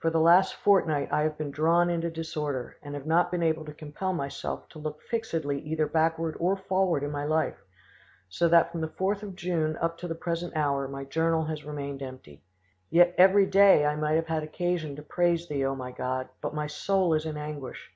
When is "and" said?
2.82-2.96